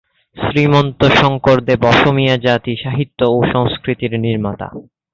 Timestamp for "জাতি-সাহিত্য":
2.37-3.19